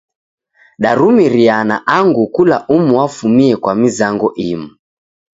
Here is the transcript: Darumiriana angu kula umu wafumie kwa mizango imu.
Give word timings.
Darumiriana 0.83 1.75
angu 1.97 2.23
kula 2.35 2.57
umu 2.75 2.91
wafumie 2.99 3.55
kwa 3.63 3.73
mizango 3.81 4.27
imu. 4.49 4.69